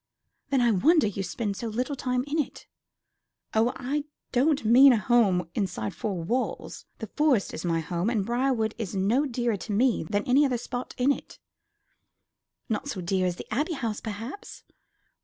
"Then 0.49 0.61
I 0.61 0.71
wonder 0.71 1.05
you 1.05 1.21
spend 1.21 1.55
so 1.55 1.67
little 1.67 1.95
time 1.95 2.23
in 2.25 2.39
it." 2.39 2.65
"Oh, 3.53 3.71
I 3.75 4.05
don't 4.31 4.65
mean 4.65 4.93
a 4.93 4.97
home 4.97 5.47
inside 5.53 5.93
four 5.93 6.23
walls. 6.23 6.87
The 6.97 7.05
Forest 7.05 7.53
is 7.53 7.63
my 7.63 7.81
home, 7.81 8.09
and 8.09 8.25
Briarwood 8.25 8.73
is 8.79 8.95
no 8.95 9.27
dearer 9.27 9.57
to 9.57 9.71
me 9.71 10.03
than 10.03 10.23
any 10.25 10.43
other 10.43 10.57
spot 10.57 10.95
in 10.97 11.11
it." 11.11 11.37
"Not 12.67 12.87
so 12.89 12.99
dear 12.99 13.27
as 13.27 13.35
the 13.35 13.45
Abbey 13.53 13.73
House, 13.73 14.01
perhaps?" 14.01 14.63